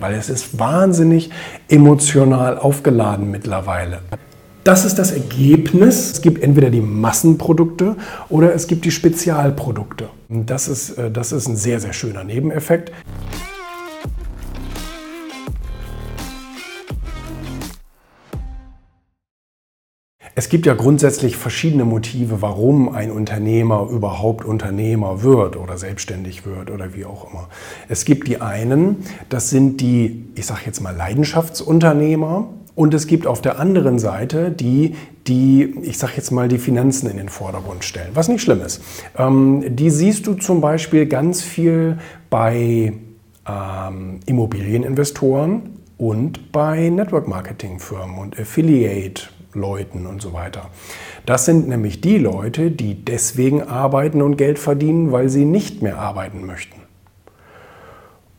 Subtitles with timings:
[0.00, 1.30] weil es ist wahnsinnig
[1.68, 4.00] emotional aufgeladen mittlerweile.
[4.64, 6.12] Das ist das Ergebnis.
[6.12, 7.96] Es gibt entweder die Massenprodukte
[8.28, 10.10] oder es gibt die Spezialprodukte.
[10.28, 12.92] Das ist, äh, das ist ein sehr, sehr schöner Nebeneffekt.
[20.36, 26.70] Es gibt ja grundsätzlich verschiedene Motive, warum ein Unternehmer überhaupt Unternehmer wird oder selbstständig wird
[26.70, 27.48] oder wie auch immer.
[27.88, 32.48] Es gibt die einen, das sind die, ich sage jetzt mal Leidenschaftsunternehmer.
[32.76, 34.94] Und es gibt auf der anderen Seite die,
[35.26, 38.80] die, ich sage jetzt mal, die Finanzen in den Vordergrund stellen, was nicht schlimm ist.
[39.18, 41.98] Ähm, die siehst du zum Beispiel ganz viel
[42.30, 42.94] bei
[43.46, 45.62] ähm, Immobilieninvestoren
[45.98, 49.24] und bei Network-Marketing-Firmen und Affiliate
[49.54, 50.70] Leuten und so weiter.
[51.26, 55.98] Das sind nämlich die Leute, die deswegen arbeiten und Geld verdienen, weil sie nicht mehr
[55.98, 56.80] arbeiten möchten.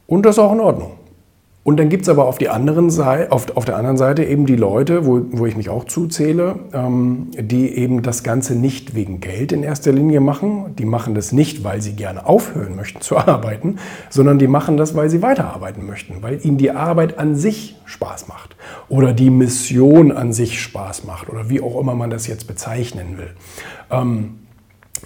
[0.08, 0.98] Und das ist auch in Ordnung.
[1.64, 4.48] Und dann gibt es aber auf, die anderen Seite, auf, auf der anderen Seite eben
[4.48, 9.22] die Leute, wo, wo ich mich auch zuzähle, ähm, die eben das Ganze nicht wegen
[9.22, 10.76] Geld in erster Linie machen.
[10.80, 13.76] Die machen das nicht, weil sie gerne aufhören möchten zu arbeiten,
[14.10, 18.28] sondern die machen das, weil sie weiterarbeiten möchten, weil ihnen die Arbeit an sich Spaß
[18.28, 18.56] macht
[18.90, 23.20] oder die Mission an sich Spaß macht oder wie auch immer man das jetzt bezeichnen
[23.20, 23.30] will.
[23.92, 24.41] Ähm,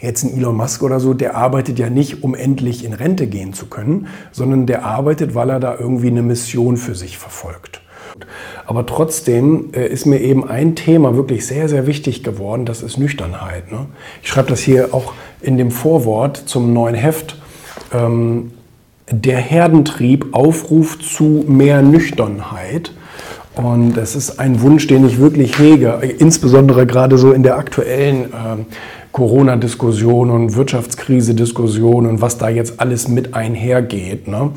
[0.02, 3.54] Jetzt ein Elon Musk oder so, der arbeitet ja nicht, um endlich in Rente gehen
[3.54, 7.82] zu können, sondern der arbeitet, weil er da irgendwie eine Mission für sich verfolgt.
[8.66, 12.98] Aber trotzdem äh, ist mir eben ein Thema wirklich sehr, sehr wichtig geworden, das ist
[12.98, 13.72] Nüchternheit.
[13.72, 13.88] Ne?
[14.22, 17.42] Ich schreibe das hier auch in dem Vorwort zum neuen Heft.
[17.94, 18.52] Ähm,
[19.10, 22.92] der Herdentrieb aufruft zu mehr Nüchternheit.
[23.56, 28.26] Und das ist ein Wunsch, den ich wirklich hege, insbesondere gerade so in der aktuellen
[28.26, 28.66] äh,
[29.16, 34.52] Corona-Diskussion und Wirtschaftskrise-Diskussion und was da jetzt alles mit einhergeht, ne?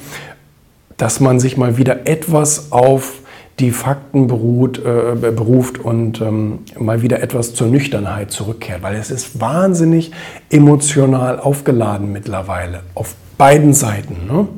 [0.96, 3.20] dass man sich mal wieder etwas auf
[3.60, 9.12] die Fakten beruht, äh, beruft und ähm, mal wieder etwas zur Nüchternheit zurückkehrt, weil es
[9.12, 10.10] ist wahnsinnig
[10.50, 14.26] emotional aufgeladen mittlerweile auf beiden Seiten.
[14.26, 14.48] Ne?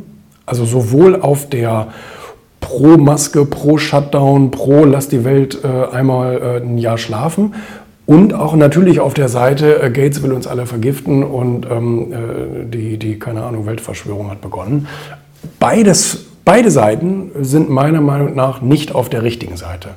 [0.46, 1.88] Also sowohl auf der
[2.60, 7.52] pro Maske, pro Shutdown, pro lass die Welt äh, einmal äh, ein Jahr schlafen
[8.10, 12.64] und auch natürlich auf der Seite, äh, Gates will uns alle vergiften und ähm, äh,
[12.64, 14.88] die, die, keine Ahnung, Weltverschwörung hat begonnen.
[15.60, 19.90] Beides, beide Seiten sind meiner Meinung nach nicht auf der richtigen Seite.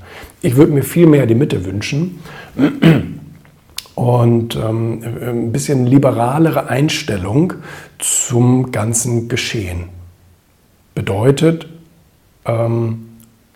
[0.43, 2.19] Ich würde mir viel mehr die Mitte wünschen
[3.95, 7.53] und ähm, ein bisschen liberalere Einstellung
[7.97, 9.85] zum ganzen Geschehen.
[10.93, 11.67] Bedeutet,
[12.45, 13.07] ähm,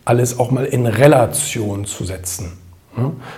[0.04, 2.54] alles auch mal in Relation zu setzen.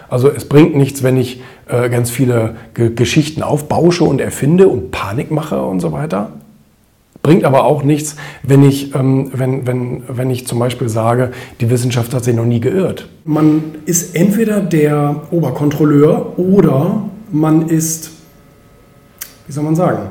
[0.09, 5.31] Also es bringt nichts, wenn ich äh, ganz viele Geschichten aufbausche und erfinde und Panik
[5.31, 6.31] mache und so weiter.
[7.21, 11.69] Bringt aber auch nichts, wenn ich, ähm, wenn, wenn, wenn ich zum Beispiel sage, die
[11.69, 13.09] Wissenschaft hat sich noch nie geirrt.
[13.25, 18.11] Man ist entweder der Oberkontrolleur oder man ist,
[19.47, 20.09] wie soll man sagen,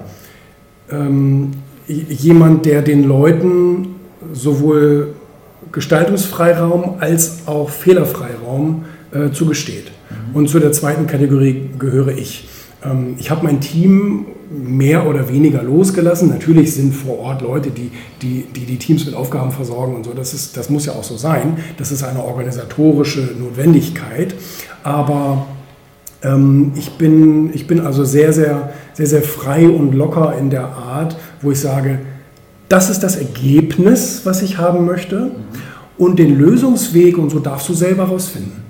[0.91, 1.53] ähm,
[1.87, 3.97] jemand, der den Leuten
[4.33, 5.15] sowohl
[5.73, 8.98] Gestaltungsfreiraum als auch Fehlerfreiraum äh,
[9.33, 9.91] zugesteht.
[10.11, 10.37] Mhm.
[10.37, 12.49] Und zu der zweiten Kategorie gehöre ich.
[12.85, 16.29] Ähm, ich habe mein Team mehr oder weniger losgelassen.
[16.29, 17.91] Natürlich sind vor Ort Leute, die
[18.23, 20.13] die, die, die Teams mit Aufgaben versorgen und so.
[20.13, 21.59] Das, ist, das muss ja auch so sein.
[21.77, 24.35] Das ist eine organisatorische Notwendigkeit.
[24.83, 25.47] Aber
[26.23, 30.67] ähm, ich, bin, ich bin also sehr, sehr, sehr, sehr frei und locker in der
[30.67, 32.01] Art, wo ich sage,
[32.69, 35.31] das ist das Ergebnis, was ich haben möchte.
[35.97, 38.68] Und den Lösungsweg und so darfst du selber rausfinden.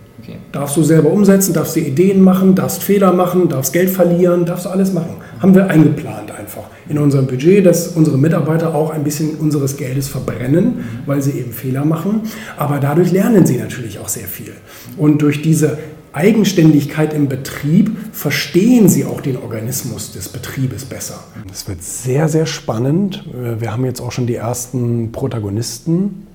[0.51, 4.65] Darfst du selber umsetzen, darfst du Ideen machen, darfst Fehler machen, darfst Geld verlieren, darfst
[4.65, 5.17] du alles machen.
[5.41, 10.09] Haben wir eingeplant einfach in unserem Budget, dass unsere Mitarbeiter auch ein bisschen unseres Geldes
[10.09, 12.23] verbrennen, weil sie eben Fehler machen.
[12.57, 14.53] Aber dadurch lernen sie natürlich auch sehr viel.
[14.97, 15.79] Und durch diese
[16.15, 21.23] Eigenständigkeit im Betrieb verstehen sie auch den Organismus des Betriebes besser.
[21.53, 23.25] Es wird sehr, sehr spannend.
[23.33, 26.27] Wir haben jetzt auch schon die ersten Protagonisten.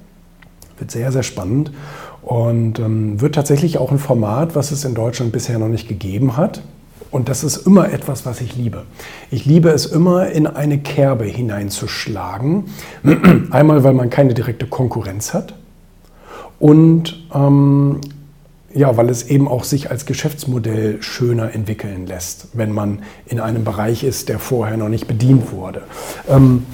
[0.77, 1.71] Wird sehr, sehr spannend.
[2.23, 6.37] Und ähm, wird tatsächlich auch ein Format, was es in Deutschland bisher noch nicht gegeben
[6.37, 6.61] hat.
[7.11, 8.85] Und das ist immer etwas, was ich liebe.
[9.29, 12.65] Ich liebe es immer, in eine Kerbe hineinzuschlagen.
[13.51, 15.53] Einmal, weil man keine direkte Konkurrenz hat.
[16.59, 17.99] Und ähm,
[18.73, 23.63] ja, weil es eben auch sich als Geschäftsmodell schöner entwickeln lässt, wenn man in einem
[23.63, 25.83] Bereich ist, der vorher noch nicht bedient wurde.
[26.27, 26.65] Ähm,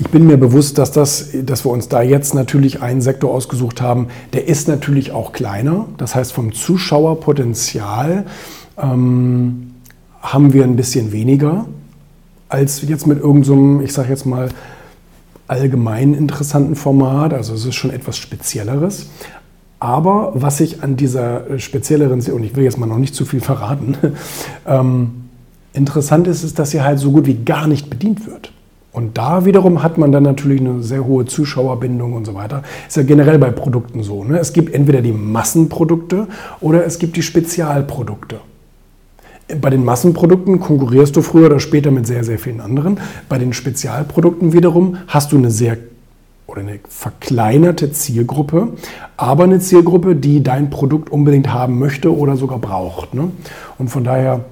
[0.00, 3.82] ich bin mir bewusst, dass, das, dass wir uns da jetzt natürlich einen Sektor ausgesucht
[3.82, 5.86] haben, der ist natürlich auch kleiner.
[5.96, 8.26] Das heißt, vom Zuschauerpotenzial
[8.80, 9.72] ähm,
[10.20, 11.66] haben wir ein bisschen weniger
[12.48, 14.48] als jetzt mit irgendeinem, so ich sage jetzt mal,
[15.48, 19.08] allgemein interessanten Format, also es ist schon etwas Spezielleres.
[19.80, 23.40] Aber was ich an dieser spezielleren, und ich will jetzt mal noch nicht zu viel
[23.40, 23.96] verraten,
[24.66, 25.24] ähm,
[25.72, 28.52] interessant ist, ist, dass sie halt so gut wie gar nicht bedient wird.
[28.92, 32.62] Und da wiederum hat man dann natürlich eine sehr hohe Zuschauerbindung und so weiter.
[32.86, 34.24] Ist ja generell bei Produkten so.
[34.24, 34.38] Ne?
[34.38, 36.26] Es gibt entweder die Massenprodukte
[36.60, 38.40] oder es gibt die Spezialprodukte.
[39.60, 43.00] Bei den Massenprodukten konkurrierst du früher oder später mit sehr, sehr vielen anderen.
[43.28, 45.78] Bei den Spezialprodukten wiederum hast du eine sehr
[46.46, 48.72] oder eine verkleinerte Zielgruppe,
[49.18, 53.14] aber eine Zielgruppe, die dein Produkt unbedingt haben möchte oder sogar braucht.
[53.14, 53.30] Ne?
[53.78, 54.44] Und von daher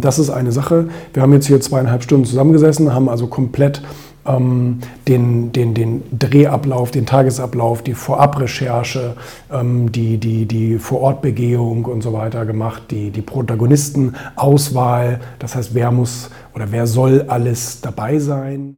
[0.00, 0.88] das ist eine Sache.
[1.12, 3.82] Wir haben jetzt hier zweieinhalb Stunden zusammengesessen, haben also komplett
[4.26, 4.78] ähm,
[5.08, 9.16] den, den, den Drehablauf, den Tagesablauf, die Vorabrecherche,
[9.50, 15.90] ähm, die, die, die Vorortbegehung und so weiter gemacht, die, die Protagonistenauswahl, das heißt, wer
[15.90, 18.76] muss oder wer soll alles dabei sein.